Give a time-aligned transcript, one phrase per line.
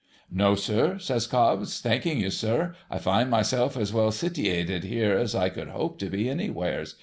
[0.31, 5.35] 'No, sir,' says Cobbs;' thanking you, sir, I find myself as well sitiwated here as
[5.35, 6.95] I could hope to be anywheres.